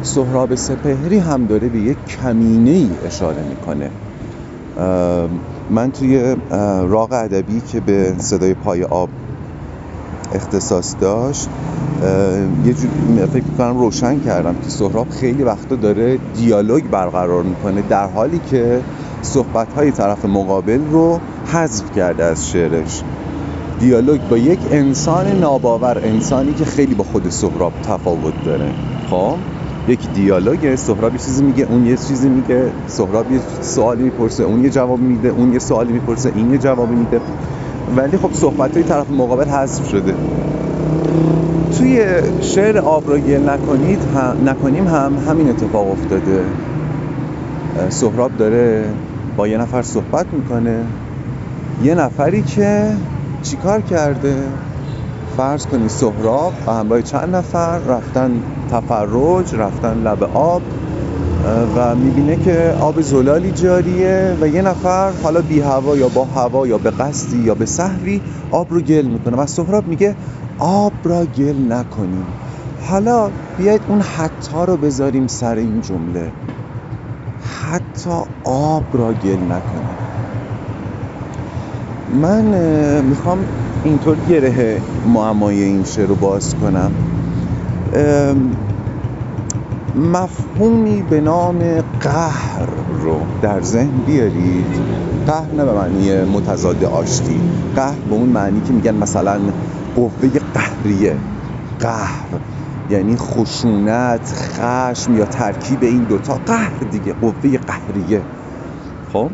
سهراب 0.02 0.56
سپهری 0.56 1.18
هم 1.18 1.46
داره 1.46 1.70
به 1.70 1.80
یک 1.80 2.06
کمینه 2.06 2.72
ای 2.72 2.90
اشاره 3.06 3.44
می‌کنه. 3.50 3.90
من 5.70 5.92
توی 5.92 6.36
راق 6.90 7.12
ادبی 7.12 7.62
که 7.62 7.80
به 7.80 8.16
صدای 8.18 8.54
پای 8.54 8.84
آب 8.84 9.10
اختصاص 10.34 10.96
داشت 11.02 11.50
یه 12.66 12.74
جور 12.74 12.90
فکر 13.34 13.44
می‌کنم 13.44 13.80
روشن 13.80 14.20
کردم 14.20 14.56
که 14.64 14.70
سهراب 14.70 15.10
خیلی 15.10 15.44
وقتا 15.44 15.76
داره 15.76 16.20
دیالوگ 16.36 16.84
برقرار 16.84 17.44
می‌کنه 17.44 17.82
در 17.90 18.08
حالی 18.08 18.40
که 18.52 18.82
صحبت 19.22 19.74
های 19.74 19.92
طرف 19.92 20.26
مقابل 20.26 20.82
رو 20.92 21.20
حذف 21.54 21.92
کرده 21.96 22.24
از 22.24 22.50
شعرش. 22.50 23.02
دیالوگ 23.80 24.20
با 24.30 24.38
یک 24.38 24.60
انسان 24.72 25.28
ناباور 25.40 25.98
انسانی 26.04 26.54
که 26.54 26.66
خیلی 26.66 26.96
با 26.96 27.04
خود 27.04 27.30
سهراب 27.30 27.74
تفاوت 27.84 28.34
داره. 28.46 28.70
خب؟ 29.10 29.36
یک 29.88 30.00
دیالوگ 30.14 30.76
سهراب 30.76 31.14
یه 31.14 31.20
چیزی 31.20 31.44
میگه 31.44 31.68
اون 31.70 31.86
یه 31.86 31.98
چیزی 31.98 32.30
میگه 32.30 32.72
سهراب 32.88 33.32
یه 33.32 33.40
سوالی 33.62 34.04
می‌پرسه 34.04 34.44
اون 34.44 34.64
یه 34.64 34.70
جواب 34.70 35.00
میده 35.00 35.30
اون 35.30 35.54
یه 35.54 35.60
سوالی 35.60 35.94
می‌پرسه 35.94 36.32
این 36.36 36.52
یه 36.52 36.58
جواب 36.58 36.90
میده. 36.90 37.22
ولی 37.98 38.18
خب 38.18 38.34
صحبت 38.34 38.74
های 38.74 38.84
طرف 38.84 39.12
مقابل 39.12 39.46
حذف 39.46 39.90
شده. 39.90 40.14
توی 41.78 42.06
شعر 42.42 42.78
آب 42.78 43.10
را 43.10 43.18
گل 43.18 43.50
نکنید 43.50 44.00
هم 44.16 44.50
نکنیم 44.50 44.88
هم 44.88 45.14
همین 45.30 45.50
اتفاق 45.50 45.92
افتاده. 45.92 46.44
سهراب 47.90 48.38
داره 48.38 48.86
با 49.38 49.48
یه 49.48 49.58
نفر 49.58 49.82
صحبت 49.82 50.26
می‌کنه. 50.34 50.80
یه 51.84 51.96
نفری 51.96 52.42
که 52.42 52.92
چیکار 53.44 53.82
کرده؟ 53.82 54.36
فرض 55.38 55.66
کنید 55.66 55.90
سهراب 55.90 56.54
همراه 56.68 57.02
چند 57.02 57.36
نفر 57.36 57.78
رفتن 57.78 58.32
تفرج 58.72 59.56
رفتن 59.56 59.98
لب 59.98 60.24
آب. 60.34 60.62
و 61.76 61.96
می‌بینه 61.96 62.36
که 62.36 62.76
آب 62.80 63.02
زلالی 63.02 63.52
جاریه 63.52 64.38
و 64.42 64.48
یه 64.48 64.62
نفر 64.62 65.12
حالا 65.24 65.42
بی 65.42 65.60
هوا 65.60 65.98
یا 65.98 66.08
با 66.10 66.26
هوا 66.26 66.68
یا 66.68 66.78
به 66.78 66.92
قصدی 66.92 67.38
یا 67.38 67.56
به 67.56 67.66
صحوی 67.66 68.22
آب 68.52 68.74
رو 68.74 68.82
گل 68.82 69.06
می‌کنه 69.06 69.38
و 69.38 69.46
سهراب 69.48 69.88
میگه 69.88 70.16
آب 70.58 70.94
را 71.04 71.26
گل 71.26 71.72
نکنیم. 71.72 72.34
حالا 72.82 73.32
بیاید 73.58 73.82
اون 73.88 74.02
حتا 74.02 74.66
رو 74.66 74.78
بذاریم 74.78 75.28
سر 75.28 75.56
این 75.56 75.82
جمله. 75.82 76.32
حتی 77.62 78.20
آب 78.44 78.84
را 78.94 79.14
گل 79.14 79.52
نکنیم. 79.52 79.98
من 82.08 82.44
می‌خوام 83.02 83.46
اینطور 83.84 84.18
گره 84.30 84.82
معمای 85.06 85.62
این 85.62 85.84
شعر 85.84 86.08
رو 86.08 86.16
باز 86.16 86.56
کنم. 86.56 86.92
مفهومی 89.96 91.02
به 91.02 91.22
نام 91.22 91.60
قهر 92.02 92.68
رو 93.02 93.20
در 93.42 93.62
ذهن 93.62 93.98
بیارید. 94.06 94.66
قهر 95.28 95.52
نه 95.58 95.66
به 95.66 95.74
معنی 95.74 96.24
متضاد 96.24 96.84
آشتی. 96.84 97.42
قهر 97.76 98.00
به 98.10 98.16
اون 98.16 98.30
معنی 98.30 98.62
که 98.62 98.74
میگن 98.74 98.96
مثلا 98.96 99.40
قوه 99.96 100.30
قهریه. 100.54 101.16
قهر 101.80 102.26
یعنی 102.90 103.18
خشونت 103.18 104.34
خشم 104.34 105.18
یا 105.18 105.26
ترکیب 105.26 105.84
این 105.84 106.04
دوتا 106.04 106.40
قهر 106.46 106.80
دیگه 106.92 107.14
قوه 107.14 107.58
قهریه. 107.58 108.22
خب؟ 109.14 109.30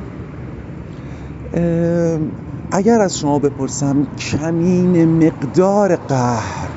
اگر 2.71 3.01
از 3.01 3.19
شما 3.19 3.39
بپرسم 3.39 4.07
کمین 4.17 5.25
مقدار 5.25 5.95
قهر 5.95 6.67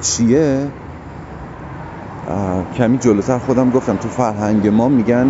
چیه؟ 0.00 0.66
کمی 2.76 2.98
جلوتر 2.98 3.38
خودم 3.38 3.70
گفتم 3.70 3.96
تو 3.96 4.08
فرهنگ 4.08 4.68
ما 4.68 4.88
میگن 4.88 5.26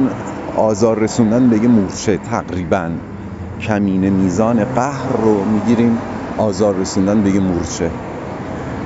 آزار 0.56 0.98
رسوندن 0.98 1.48
به 1.48 1.68
مورچه 1.68 2.16
تقریبا 2.16 2.90
کمین 3.60 4.08
میزان 4.08 4.64
قهر 4.64 5.16
رو 5.22 5.44
می‌گیریم 5.44 5.98
آزار 6.38 6.74
رسوندن 6.74 7.22
به 7.22 7.40
مورچه. 7.40 7.90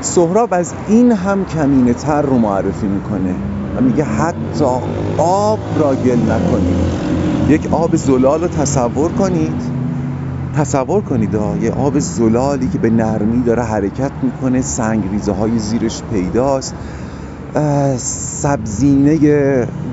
سهراب 0.00 0.54
از 0.54 0.74
این 0.88 1.12
هم 1.12 1.44
کمینه 1.44 1.92
تر 1.92 2.22
رو 2.22 2.38
معرفی 2.38 2.86
می‌کنه 2.86 3.34
و 3.76 3.80
میگه 3.80 4.04
حتی 4.04 4.64
آب 5.18 5.58
را 5.78 5.94
گل 5.94 6.18
نکنید. 6.32 6.76
یک 7.48 7.68
آب 7.72 7.96
زلال 7.96 8.40
رو 8.40 8.48
تصور 8.48 9.12
کنید. 9.12 9.62
تصور 10.56 11.00
کنید 11.00 11.34
یه 11.62 11.70
آب 11.70 11.98
زلالی 11.98 12.68
که 12.68 12.78
به 12.78 12.90
نرمی 12.90 13.42
داره 13.42 13.62
حرکت 13.62 14.12
می‌کنه 14.22 14.60
سنگ 14.60 15.10
ریزه 15.12 15.32
های 15.32 15.58
زیرش 15.58 16.02
پیداست. 16.12 16.74
سبزینه 17.96 19.18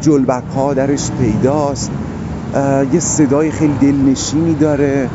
جلبک 0.01 0.43
ها 0.55 0.73
درش 0.73 1.11
پیداست. 1.11 1.91
یه 2.93 2.99
صدای 2.99 3.51
خیلی 3.51 3.73
دلنشینی 3.73 4.53
داره. 4.53 5.09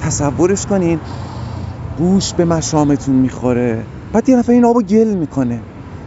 تصورش 0.00 0.66
کنین 0.66 1.00
گوش 1.98 2.34
به 2.34 2.44
مشامتون 2.44 3.14
می‌خوره. 3.14 3.84
بعد 4.12 4.28
یه 4.28 4.36
نفر 4.36 4.52
این 4.52 4.64
آبو 4.64 4.82
گل 4.82 5.14
می‌کنه. 5.14 5.60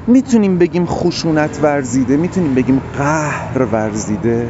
می‌تونیم 0.07 0.57
بگیم 0.57 0.85
خشونت 0.85 1.59
ورزیده 1.63 2.17
می‌تونیم 2.17 2.55
بگیم 2.55 2.81
قهر 2.97 3.65
ورزیده. 3.71 4.49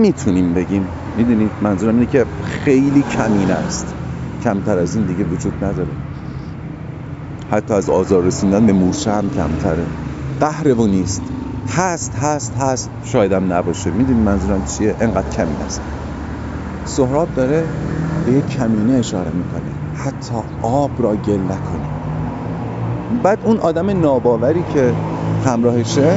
می‌تونیم 0.00 0.54
بگیم. 0.54 0.88
می‌دونید 1.16 1.50
منظورم 1.62 1.94
اینه 1.94 2.06
که 2.06 2.26
خیلی 2.44 3.02
کمین 3.02 3.50
است. 3.50 3.94
کمتر 4.44 4.78
از 4.78 4.96
این 4.96 5.06
دیگه 5.06 5.24
وجود 5.24 5.64
نداره. 5.64 5.88
حتی 7.50 7.74
از 7.74 7.90
آزار 7.90 8.22
رسوندن 8.22 8.66
به 8.66 8.72
مورچه 8.72 9.12
هم 9.12 9.30
کمتره. 9.30 9.84
قهر 10.40 10.68
و 10.68 10.86
نیست. 10.86 11.22
هست 11.68 12.14
هست 12.14 12.54
هست. 12.54 12.90
شایدم 13.04 13.52
نباشه. 13.52 13.90
می‌دونی 13.90 14.20
منظورم 14.20 14.64
چیه؟ 14.64 14.94
انقدر 15.00 15.30
کمین 15.30 15.56
است 15.66 15.80
سهراب 16.84 17.28
داره 17.36 17.64
به 18.26 18.32
یک 18.32 18.46
کمینه 18.46 18.98
اشاره 18.98 19.30
می‌کنه. 19.30 19.70
حتی 19.94 20.34
آب 20.62 20.90
را 20.98 21.16
گل 21.16 21.40
نکنه. 21.40 21.84
بعد 23.22 23.38
اون 23.44 23.58
آدم 23.58 24.00
ناباوری 24.00 24.64
که 24.74 24.92
همراهشه 25.46 26.16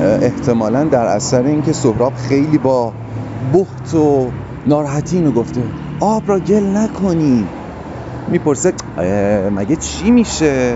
احتمالا 0.00 0.84
در 0.84 1.04
اثر 1.04 1.42
اینکه 1.42 1.72
سهراب 1.72 2.12
خیلی 2.16 2.58
با 2.58 2.92
بخت 3.54 3.94
و 3.94 4.26
ناراحتی 4.66 5.16
اینو 5.16 5.30
گفته 5.30 5.62
آب 6.00 6.22
را 6.26 6.38
گل 6.38 6.76
نکنی. 6.76 7.46
می‌پرسه 8.30 8.72
مگه 9.56 9.76
چی 9.76 10.10
میشه؟ 10.10 10.74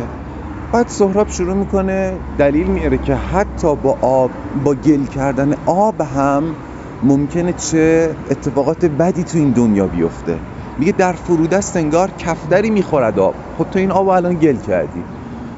بعد 0.72 0.88
سهراب 0.88 1.28
شروع 1.28 1.54
می‌کنه 1.54 2.12
دلیل 2.38 2.66
میاره 2.66 2.98
که 2.98 3.14
حتی 3.14 3.76
با 3.76 3.98
آب 4.00 4.30
با 4.64 4.74
گل 4.74 5.04
کردن 5.04 5.54
آب 5.66 6.00
هم 6.00 6.42
ممکنه 7.02 7.52
چه 7.52 8.10
اتفاقات 8.30 8.84
بدی 8.84 9.24
تو 9.24 9.38
این 9.38 9.50
دنیا 9.50 9.86
بیفته. 9.86 10.38
میگه 10.78 10.92
در 10.92 11.12
فرودست 11.12 11.76
انگار 11.76 12.10
کفدری 12.18 12.70
می‌خورد 12.70 13.18
آب. 13.18 13.34
خب 13.58 13.70
تو 13.70 13.78
این 13.78 13.90
آب 13.90 14.08
الان 14.08 14.34
گل 14.34 14.56
کردی. 14.56 15.02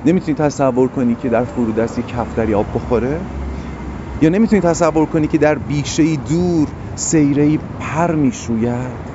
نمی‌تونی 0.06 0.34
تصور 0.34 0.88
کنی 0.88 1.14
که 1.14 1.28
در 1.28 1.44
فرودست 1.44 1.98
یه 1.98 2.04
کفدری 2.04 2.54
آب 2.54 2.66
بخوره؟ 2.74 3.20
یا 4.22 4.28
نمی‌تونی 4.28 4.62
تصور 4.62 5.06
کنی 5.06 5.26
که 5.26 5.38
در 5.38 5.54
بیشه 5.54 6.16
دور 6.16 6.68
سیره 6.94 7.58
پر 7.80 8.14
می‌شوید؟ 8.14 9.13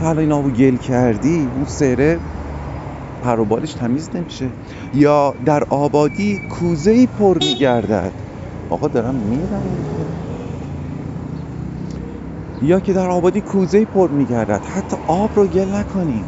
تا 0.00 0.06
حالا 0.06 0.20
این 0.20 0.32
آبو 0.32 0.50
گل 0.50 0.76
کردی 0.76 1.50
اون 1.54 1.64
سیره 1.64 2.20
پر 3.22 3.40
و 3.40 3.44
بالش 3.44 3.74
تمیز 3.74 4.10
نمیشه. 4.14 4.50
یا 4.94 5.34
در 5.44 5.64
آبادی 5.64 6.40
کوزه 6.48 6.90
ای 6.90 7.06
پر 7.06 7.38
میگردد. 7.38 8.12
آقا 8.70 8.88
دارم 8.88 9.14
میرم 9.14 9.62
یا 12.62 12.80
که 12.80 12.92
در 12.92 13.10
آبادی 13.10 13.40
کوزه 13.40 13.78
ای 13.78 13.84
پر 13.84 14.08
میگردد. 14.08 14.64
حتی 14.64 14.96
آب 15.06 15.30
رو 15.34 15.46
گل 15.46 15.74
نکنیم. 15.74 16.24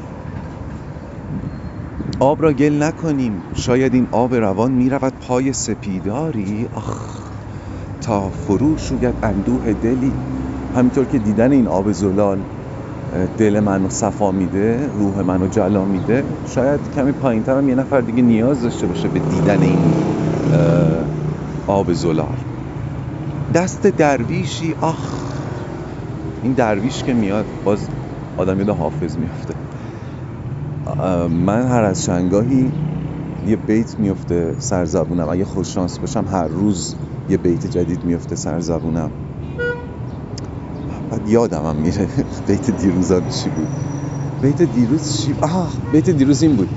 آب 2.20 2.42
را 2.42 2.52
گل 2.52 2.82
نکنیم. 2.82 3.42
شاید 3.54 3.94
این 3.94 4.06
آب 4.11 4.35
روان 4.35 4.72
می‌رود 4.72 5.12
پای 5.20 5.52
سپیداری. 5.52 6.68
آخ 6.74 7.18
تا 8.00 8.30
فرو 8.30 8.76
شوید 8.76 9.14
اندوه 9.22 9.72
دلی. 9.72 10.12
همینطور 10.76 11.04
که 11.04 11.18
دیدن 11.18 11.52
این 11.52 11.68
آب 11.68 11.92
زلال. 11.92 12.38
دل 13.38 13.61
منو 13.61 13.90
صفا 13.90 14.33
میده 14.33 14.88
روح 14.94 15.22
منو 15.22 15.48
جلا 15.48 15.85
میده. 15.87 16.25
شاید 16.46 16.81
کمی 16.96 17.12
پایین 17.12 17.44
هم 17.48 17.68
یه 17.68 17.75
نفر 17.75 18.01
دیگه 18.03 18.22
نیاز 18.22 18.62
داشته 18.62 18.87
باشه 18.87 19.09
به 19.09 19.20
دیدن 19.20 19.62
این 19.62 19.94
آب 21.68 21.92
زلال. 21.92 22.38
دست 23.55 23.87
درویشی 23.87 24.75
آخ 24.83 25.14
این 26.42 26.53
درویش 26.53 27.05
که 27.05 27.14
میاد 27.14 27.46
باز 27.64 27.88
آدم 28.38 28.59
یاد 28.59 28.68
حافظ 28.70 29.18
میفته 29.18 29.55
من 31.29 31.68
هر 31.68 31.85
از 31.85 32.05
شنگاهی 32.05 32.72
یه 33.46 33.57
بیت 33.57 34.01
میفته 34.01 34.57
سرزبونم 34.61 35.29
اگه 35.29 35.44
خوششانس 35.44 35.98
باشم 35.98 36.25
هر 36.29 36.48
روز 36.48 36.96
یه 37.29 37.38
بیت 37.38 37.66
جدید 37.66 38.05
میفته 38.05 38.37
سرزبونم 38.37 39.12
بعد 39.12 39.31
یادم 41.26 41.66
هم 41.66 41.76
میره. 41.76 42.08
بیت 42.46 42.70
دیروز 42.70 43.12
چی 43.12 43.50
بود؟ 43.50 43.68
بیت 44.42 44.62
دیروز 44.62 45.18
چی؟ 45.18 45.35
آه 45.40 45.72
بیت 45.92 46.11
دیروز 46.11 46.42
این 46.42 46.56
بود. 46.56 46.68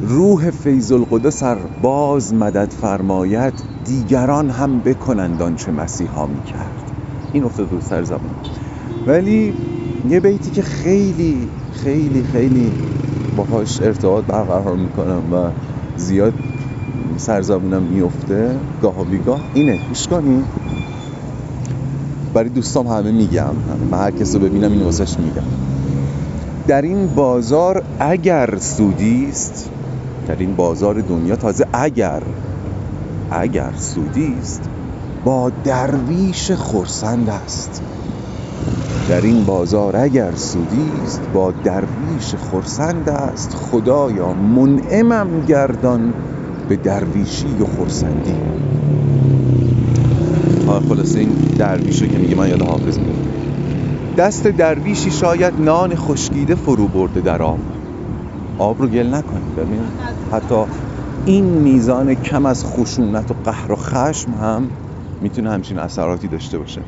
روح 0.00 0.50
فیض 0.50 0.92
القدس 0.92 1.36
سر 1.36 1.56
باز 1.82 2.34
مدد 2.34 2.70
فرماید 2.70 3.54
دیگران 3.84 4.50
هم 4.50 4.80
بکنند 4.80 5.42
آنچه 5.42 5.70
مسیحا 5.70 6.26
می‌کرد. 6.26 6.90
این 7.32 7.44
افتاد 7.44 7.72
رو 7.72 7.80
سر 7.80 8.02
زبان. 8.02 8.34
ولی 9.06 9.54
یه 10.08 10.20
بیتی 10.20 10.50
که 10.50 10.62
خیلی 10.62 11.48
خیلی 11.72 12.22
خیلی 12.22 12.72
باهاش 13.36 13.80
ارتباط 13.80 14.24
برقرار 14.24 14.76
می‌کنم 14.76 15.32
و 15.32 15.50
زیاد 15.96 16.34
سرزبونم 17.16 17.82
میفته 17.82 18.56
گاه 18.82 19.00
و 19.00 19.04
بیگاه 19.04 19.40
اینه. 19.54 19.78
گوش 19.88 20.08
کنید 20.08 20.59
برای 22.40 22.52
دوستام 22.52 22.86
همه 22.86 23.12
میگم 23.12 23.50
من 23.90 23.98
هر 23.98 24.10
کس 24.10 24.34
رو 24.34 24.40
ببینم 24.40 24.72
این 24.72 24.82
واسش 24.82 25.18
میگم. 25.18 25.42
در 26.68 26.82
این 26.82 27.06
بازار 27.06 27.82
اگر 27.98 28.58
سودی 28.58 29.26
است 29.28 29.70
در 30.28 30.36
این 30.38 30.56
بازار 30.56 31.00
دنیا 31.00 31.36
تازه 31.36 31.66
اگر 31.72 32.22
اگر 33.30 33.70
سودی 33.76 34.34
است 34.40 34.62
با 35.24 35.52
درویش 35.64 36.50
خورسند 36.50 37.28
است. 37.28 37.82
در 39.08 39.20
این 39.20 39.44
بازار 39.44 39.96
اگر 39.96 40.34
سودی 40.34 40.90
است 41.04 41.20
با 41.34 41.52
درویش 41.52 42.34
خورسند 42.34 43.08
است. 43.08 43.54
خدایا 43.54 44.32
منعمم 44.32 45.40
گردان 45.48 46.14
به 46.68 46.76
درویشی 46.76 47.56
و 47.60 47.66
خورسندی 47.66 48.34
خلاصه 50.78 51.20
این 51.20 51.28
درویش 51.58 52.02
رو 52.02 52.08
که 52.08 52.18
میگه 52.18 52.34
من 52.36 52.48
یاد 52.48 52.62
حافظ 52.62 52.98
میگم 52.98 53.12
دست 54.16 54.46
درویشی 54.46 55.10
شاید 55.10 55.54
نان 55.58 55.94
خشکیده 55.94 56.54
فرو 56.54 56.88
برده 56.88 57.20
در 57.20 57.42
آب. 57.42 57.58
آب 58.58 58.82
رو 58.82 58.88
گل 58.88 59.06
نکنید 59.06 59.56
ببین. 59.56 59.80
حتی 60.32 60.64
این 61.26 61.44
میزان 61.44 62.14
کم 62.14 62.46
از 62.46 62.64
خشونت 62.64 63.30
و 63.30 63.34
قهر 63.44 63.72
و 63.72 63.76
خشم 63.76 64.30
هم 64.30 64.70
می‌تونه 65.20 65.50
همچین 65.50 65.78
اثراتی 65.78 66.28
داشته 66.28 66.58
باشه. 66.58 66.80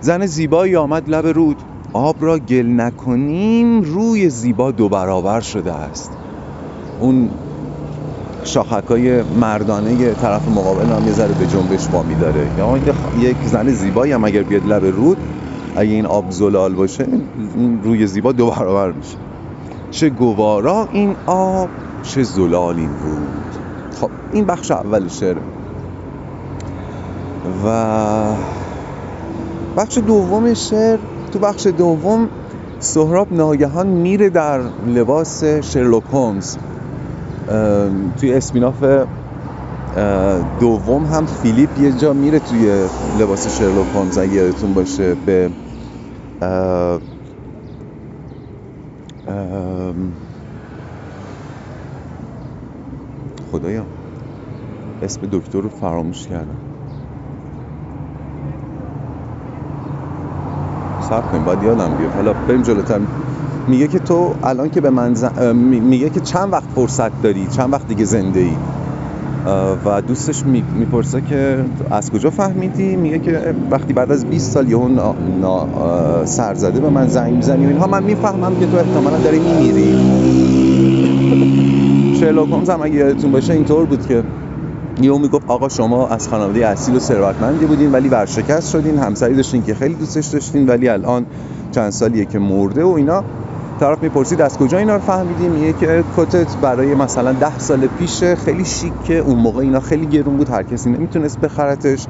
زن 0.00 0.26
زیبایی 0.26 0.76
آمد 0.76 1.10
لب 1.10 1.26
رود. 1.26 1.56
آب 1.92 2.16
را 2.20 2.38
گل 2.38 2.80
نکنیم 2.80 3.80
روی 3.80 4.30
زیبا 4.30 4.70
دو 4.70 4.88
برابر 4.88 5.40
شده 5.40 5.72
است. 5.72 6.12
اون 7.00 7.30
شاخک 8.50 8.84
های 8.88 9.22
مردانه 9.22 10.14
طرف 10.14 10.48
مقابل 10.48 10.86
هم 10.86 11.06
یه 11.06 11.12
ذره 11.12 11.34
به 11.34 11.46
جنبش 11.46 11.88
وامی 11.92 12.14
داره. 12.14 12.46
یا 12.58 12.78
یک 13.18 13.36
زن 13.46 13.68
زیبایی 13.68 14.12
هم 14.12 14.24
اگر 14.24 14.42
بیاد 14.42 14.66
لب 14.66 14.84
رود 14.84 15.16
اگه 15.76 15.90
این 15.90 16.06
آب 16.06 16.30
زلال 16.30 16.74
باشه 16.74 17.06
این 17.56 17.80
روی 17.82 18.06
زیبا 18.06 18.32
دو 18.32 18.50
برابر 18.50 18.92
میشه. 18.92 19.16
چه 19.90 20.10
گوارا 20.10 20.88
این 20.92 21.16
آب 21.26 21.68
چه 22.02 22.22
زلال 22.22 22.76
این 22.76 22.88
بود 22.88 23.28
خب 24.00 24.10
این 24.32 24.44
بخش 24.44 24.70
اول 24.70 25.08
شعره 25.08 25.40
و 27.66 28.34
بخش 29.76 29.98
دوم 29.98 30.54
شعر 30.54 30.98
تو 31.32 31.38
بخش 31.38 31.66
دوم 31.66 32.28
سهراب 32.80 33.32
ناگهان 33.32 33.86
میره 33.86 34.28
در 34.28 34.60
لباس 34.86 35.44
شرلوک 35.44 36.04
هومز 36.12 36.56
توی 38.20 38.34
اسپیناف 38.34 38.84
دوم 40.60 41.06
هم 41.06 41.26
فیلیپ 41.26 41.78
یه 41.78 41.92
جا 41.92 42.14
میره 42.14 42.40
توی 42.40 42.88
لباس 43.20 43.48
شرلوک 43.48 43.88
هومز 43.88 44.18
اگه 44.18 44.32
یادتون 44.34 44.74
باشه 44.74 45.14
به 45.14 45.50
خدایا 53.52 53.88
اسم 55.02 55.28
دکتر 55.32 55.60
رو 55.60 55.70
فراموش 55.70 56.28
کردم. 56.28 56.58
صبر 61.00 61.28
کنیم 61.28 61.44
باید 61.44 61.62
یادم 61.62 61.96
بیاد. 61.96 62.12
حالا 62.14 62.34
بریم 62.34 62.62
جلوتر. 62.62 63.00
میگه 63.70 63.88
که 63.88 63.98
تو 63.98 64.34
الان 64.42 64.70
که 64.70 64.80
به 64.80 64.90
من 64.90 65.14
میگه 65.82 66.10
که 66.10 66.20
چند 66.20 66.52
وقت 66.52 66.68
فرصت 66.74 67.22
داری؟ 67.22 67.46
چند 67.50 67.72
وقت 67.72 67.88
دیگه 67.88 68.04
زنده 68.04 68.40
ای 68.40 68.52
و 69.84 70.00
دوستش 70.00 70.44
می‌پرسه 70.78 71.20
که 71.20 71.64
از 71.90 72.10
کجا 72.10 72.30
فهمیدی؟ 72.30 72.96
میگه 72.96 73.18
که 73.18 73.54
وقتی 73.70 73.92
بعد 73.92 74.12
از 74.12 74.26
20 74.26 74.50
سال 74.50 74.70
یهو 74.70 74.88
سرزده 76.24 76.80
به 76.80 76.90
من 76.90 77.08
زنگ 77.08 77.34
می‌زنی 77.34 77.66
اینها 77.66 77.86
من 77.86 78.02
می‌فهمم 78.02 78.56
که 78.60 78.66
تو 78.66 78.76
احتمالا 78.76 79.18
داری 79.18 79.38
میمیری. 79.38 79.94
شرلوک 82.20 82.48
هومز 82.48 82.70
هم 82.70 82.86
یادتون 82.86 83.32
باشه 83.32 83.52
اینطور 83.52 83.84
بود 83.84 84.06
که 84.06 84.22
یهو 85.02 85.18
می‌گفت 85.18 85.44
آقا 85.46 85.68
شما 85.68 86.08
از 86.08 86.28
خانواده 86.28 86.66
اصیل 86.66 86.96
و 86.96 86.98
ثروتمندی 86.98 87.66
بودین 87.66 87.92
ولی 87.92 88.08
ورشکست 88.08 88.70
شدین. 88.70 88.98
همسری 88.98 89.34
داشتین 89.34 89.62
که 89.62 89.74
خیلی 89.74 89.94
دوستش 89.94 90.26
داشتین 90.26 90.68
ولی 90.68 90.88
الان 90.88 91.26
چند 91.70 91.90
سالیه 91.90 92.24
که 92.24 92.38
مرده 92.38 92.84
و 92.84 92.88
اینا. 92.88 93.24
طرف 93.80 94.02
می‌پرسید 94.02 94.40
از 94.40 94.58
کجا 94.58 94.78
اینا 94.78 94.94
رو 94.94 95.00
فهمیدیم؟ 95.00 95.50
میگه 95.50 95.72
که 95.72 96.04
کتت 96.16 96.56
برای 96.56 96.94
مثلا 96.94 97.32
ده 97.32 97.58
سال 97.58 97.86
پیش 97.86 98.24
خیلی 98.24 98.64
شیکه 98.64 99.14
اون 99.14 99.38
موقع 99.38 99.60
اینا 99.60 99.80
خیلی 99.80 100.06
گرون 100.06 100.36
بود 100.36 100.48
هر 100.48 100.62
کسی 100.62 100.90
نمی‌تونست 100.90 101.38
بخرتش. 101.38 102.06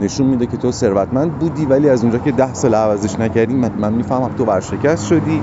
نشون 0.00 0.26
میده 0.26 0.46
که 0.46 0.56
تو 0.56 0.72
ثروتمند 0.72 1.38
بودی 1.38 1.66
ولی 1.66 1.88
از 1.88 2.02
اونجا 2.02 2.18
که 2.18 2.32
ده 2.32 2.54
سال 2.54 2.74
عوضش 2.74 3.18
نکردی 3.20 3.54
من, 3.54 3.70
من 3.78 3.92
می‌فهمم 3.92 4.30
تو 4.38 4.44
ورشکست 4.44 5.06
شدی. 5.06 5.42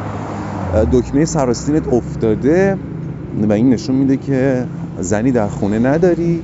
دکمه 0.91 1.25
سراستینت 1.25 1.93
افتاده 1.93 2.77
و 3.49 3.53
این 3.53 3.69
نشون 3.69 3.95
میده 3.95 4.17
که 4.17 4.65
زنی 4.99 5.31
در 5.31 5.47
خونه 5.47 5.79
نداری 5.79 6.43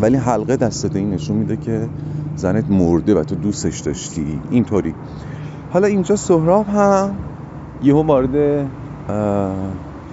ولی 0.00 0.16
حلقه 0.16 0.56
دستت 0.56 0.96
این 0.96 1.10
نشون 1.10 1.36
میده 1.36 1.56
که 1.56 1.88
زنت 2.36 2.64
مرده 2.70 3.14
و 3.14 3.24
تو 3.24 3.34
دوستش 3.34 3.80
داشتی. 3.80 4.40
اینطوری. 4.50 4.94
حالا 5.72 5.86
اینجا 5.86 6.16
سهراب 6.16 6.68
هم 6.68 7.10
یهو 7.82 8.02
وارد 8.02 8.66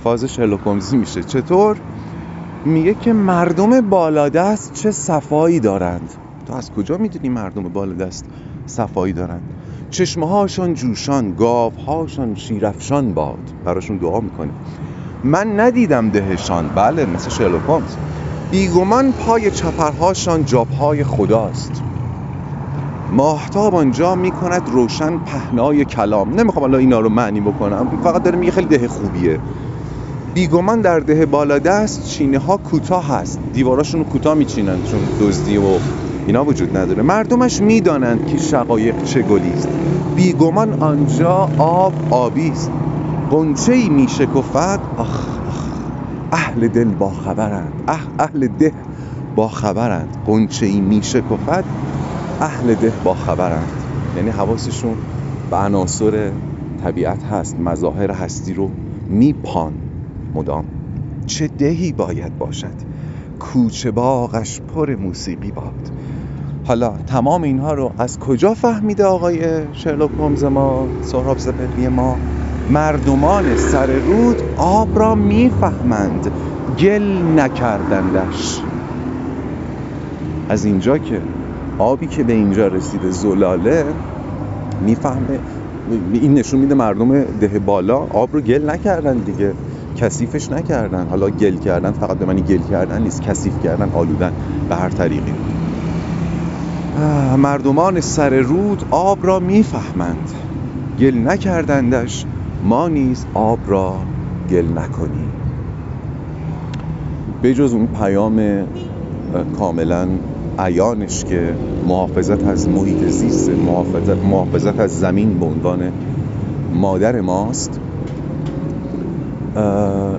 فاز 0.04 0.24
شرلوک 0.26 0.68
میشه. 0.94 1.24
چطور؟ 1.24 1.78
میگه 2.66 2.94
که 2.94 3.14
مردم 3.14 3.82
بالادست 3.82 4.74
چه 4.74 4.92
صفایی 4.92 5.60
دارند. 5.60 6.10
تو 6.48 6.56
از 6.56 6.72
کجا 6.72 6.98
می‌دونی 6.98 7.30
مردم 7.30 7.64
بالادست 7.64 8.26
صفایی 8.66 9.14
دارند؟ 9.14 9.42
چشمه 9.90 10.28
هاشون 10.28 10.74
جوشان 10.74 11.36
گاف 11.36 11.78
هاشون 11.78 12.36
شیرفشان 12.36 13.14
باد. 13.14 13.54
براشون 13.66 13.98
دعا 13.98 14.20
می‌کنه 14.20 14.52
من 15.24 15.60
ندیدم 15.60 16.10
دهشان. 16.10 16.70
بله 16.76 17.06
مثل 17.06 17.30
شرلوک 17.30 17.62
هومز. 17.68 17.96
بیگمان 18.52 19.12
پای 19.12 19.52
چپرهاشان 19.52 20.46
جابهای 20.46 21.04
خداست. 21.04 21.84
ماهتاب 23.12 23.76
آنجا 23.76 24.16
می‌کند 24.16 24.70
روشن 24.70 25.18
پهنای 25.18 25.86
کلام. 25.86 26.34
نمی‌خوام 26.34 26.64
الان 26.64 26.80
اینا 26.80 27.00
رو 27.00 27.10
معنی 27.10 27.42
بکنم. 27.42 27.90
فقط 28.04 28.24
داره 28.24 28.38
میگه 28.38 28.52
خیلی 28.52 28.68
ده 28.68 28.88
خوبیه. 28.88 29.40
بیگمان 30.34 30.82
در 30.82 31.00
ده 31.00 31.26
بالا 31.26 31.60
دست 31.60 32.06
چینه 32.08 32.38
ها 32.40 32.58
کوتاه 32.58 33.08
هست. 33.08 33.40
دیواراشون 33.54 34.04
کوتاه 34.04 34.34
میچینن 34.34 34.84
چون 34.84 35.10
دزدی 35.20 35.58
و 35.58 35.80
اینا 36.28 36.46
وجود 36.46 36.78
نداره. 36.78 37.04
مردمش 37.04 37.62
می‌دانند 37.62 38.26
که 38.26 38.38
شقایق 38.38 39.04
چه 39.04 39.22
گلیست 39.22 39.70
بیگمان 40.16 40.84
آنجا 40.84 41.50
آب 41.58 41.94
آبی 42.10 42.50
است. 42.50 42.72
قنچه 43.32 43.74
ای 43.74 43.90
میشکفد. 43.90 44.80
آخ 44.98 45.26
اهل 46.32 46.68
دل 46.68 46.90
با 46.90 47.10
خبرند 47.10 47.74
اهل 48.20 48.48
ده 48.48 48.74
با 49.36 49.48
خبرند 49.48 50.18
قنچه 50.26 50.66
ای 50.66 50.80
میشکفد. 50.82 51.66
اهل 52.42 52.76
ده 52.76 52.94
با 53.04 53.14
خبرند 53.14 53.84
یعنی 54.16 54.30
حواسشون 54.30 54.98
به 55.52 55.58
عناصر 55.58 56.32
طبیعت 56.84 57.24
هست 57.24 57.60
مظاهر 57.60 58.12
هستی 58.12 58.54
رو 58.54 58.70
میپان 59.08 59.74
مدام. 60.36 60.66
چه 61.26 61.48
دهی 61.48 61.92
باید 61.92 62.38
باشد؟ 62.38 62.74
کوچه 63.40 63.92
باغش 63.92 64.62
پر 64.62 64.96
موسیقی 64.96 65.52
باد. 65.52 65.92
حالا 66.66 66.94
تمام 67.08 67.44
اینها 67.44 67.74
رو 67.74 67.92
از 67.98 68.20
کجا 68.20 68.54
فهمیده 68.54 69.04
آقای 69.04 69.62
شرلوک 69.74 70.12
هومز 70.12 70.44
ما 70.44 70.88
سهراب 71.02 71.38
زبقی 71.38 71.88
ما؟ 71.88 72.18
مردمان 72.70 73.56
سر 73.56 73.88
رود 73.88 74.42
آب 74.58 75.00
را 75.00 75.16
می‌فهمند. 75.16 76.32
گل 76.80 77.40
نکردندش. 77.40 78.62
از 80.50 80.66
اینجا 80.66 80.98
که 80.98 81.22
آبی 81.80 82.08
که 82.08 82.24
به 82.24 82.34
اینجا 82.34 82.68
رسیده 82.68 83.12
زلاله 83.12 83.86
می‌فهمه 84.82 85.40
این 86.14 86.34
نشون 86.34 86.60
میده 86.60 86.76
مردم 86.76 87.24
ده 87.24 87.60
بالا 87.60 87.98
آب 87.98 88.30
رو 88.34 88.42
گل 88.42 88.70
نکردن 88.70 89.18
دیگه 89.18 89.54
کثیفش 89.96 90.52
نکردن. 90.52 91.08
حالا 91.10 91.30
گل 91.30 91.58
کردن 91.58 91.92
فقط 91.92 92.18
به 92.18 92.26
منی 92.26 92.42
گل 92.42 92.60
کردن 92.70 93.02
نیست 93.02 93.22
کثیف 93.22 93.64
کردن 93.64 93.90
آلودن 93.94 94.32
به 94.70 94.76
هر 94.76 94.90
طریقی. 94.90 95.34
مردمان 97.38 98.02
سر 98.02 98.30
رود 98.40 98.84
آب 98.92 99.26
را 99.26 99.40
می‌فهمند. 99.40 100.32
گل 101.00 101.28
نکردندش 101.28 102.26
ما 102.64 102.88
نیز 102.88 103.26
آب 103.34 103.60
را 103.68 103.96
گل 104.50 104.66
نکنیم. 104.78 105.32
بجز 107.44 107.74
اون 107.74 107.88
پیام 107.88 108.68
کاملا 109.58 110.08
عیانش 110.60 111.24
که 111.24 111.54
محافظت 111.88 112.48
از 112.48 112.70
محیط 112.70 113.08
زیست 113.08 113.50
محافظت, 113.50 114.18
محافظت 114.18 114.80
از 114.80 115.00
زمین 115.00 115.40
به 115.40 115.46
عنوان 115.46 115.92
مادر 116.74 117.22
ماست. 117.22 117.80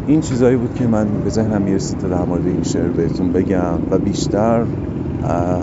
این 0.06 0.20
چیزهایی 0.20 0.56
بود 0.56 0.74
که 0.74 0.86
من 0.86 1.06
به 1.24 1.30
ذهنم 1.30 1.62
می‌رسید 1.62 1.98
تا 1.98 2.08
در 2.08 2.24
مورد 2.24 2.46
این 2.46 2.62
شعر 2.62 2.88
بهتون 2.88 3.32
بگم 3.32 3.78
و 3.90 3.98
بیشتر 3.98 4.64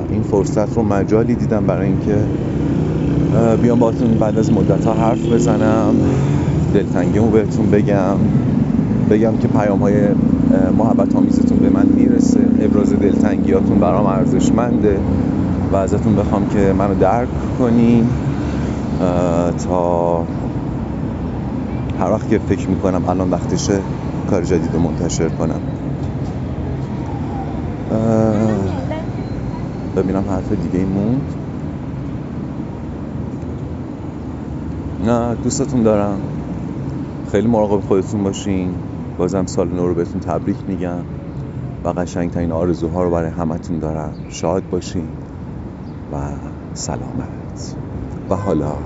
این 0.09 0.21
فرصت 0.21 0.75
رو 0.75 0.83
مجالی 0.83 1.35
دیدم 1.35 1.65
برای 1.65 1.87
اینکه 1.87 2.17
بیام 3.61 3.79
باتون 3.79 4.17
بعد 4.19 4.37
از 4.37 4.53
مدت 4.53 4.85
ها 4.85 4.93
حرف 4.93 5.25
بزنم. 5.33 5.95
دلتنگیمو 6.73 7.27
بهتون 7.27 7.71
بگم. 7.71 8.17
بگم 9.09 9.37
که 9.37 9.47
پیام 9.47 9.79
های 9.79 9.93
آمیزتون 11.15 11.57
به 11.57 11.69
من 11.69 11.85
می‌رسه 11.95 12.39
ابراز 12.61 12.93
دلتنگیاتون 13.47 13.79
برام 13.79 14.05
ارزشمنده 14.05 15.01
و 15.71 15.75
ازتون 15.75 16.15
بخوام 16.15 16.49
که 16.49 16.73
منو 16.77 16.95
درک 16.95 17.29
کنین. 17.59 18.09
تا 19.67 20.23
هر 21.99 22.11
وقت 22.11 22.29
که 22.29 22.39
فکر 22.39 22.69
می‌کنم 22.69 23.05
الان 23.09 23.29
وقتشه 23.29 23.79
کار 24.29 24.43
جدید 24.43 24.73
رو 24.73 24.79
منتشر 24.79 25.29
کنم. 25.29 25.61
ببینم 29.95 30.29
حرف 30.29 30.51
دیگه 30.51 30.85
موند. 30.85 31.21
نه 35.05 35.35
دوستتون 35.35 35.83
دارم. 35.83 36.19
خیلی 37.31 37.47
مراقب 37.47 37.79
خودتون 37.79 38.23
باشین. 38.23 38.75
بازم 39.17 39.45
سال 39.45 39.67
نو 39.67 39.87
رو 39.87 39.93
بهتون 39.93 40.21
تبریک 40.21 40.57
میگم. 40.67 41.16
و 41.87 41.93
قشنگترین 41.97 42.51
آرزوها 42.51 43.03
رو 43.03 43.11
برای 43.11 43.29
همتون 43.31 43.79
دارم. 43.79 44.25
شاد 44.29 44.69
باشین 44.69 45.19
و 46.11 46.39
سلامت. 46.73 47.77
و 48.29 48.35
حالا 48.35 48.83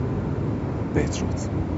بدرود. 0.96 1.71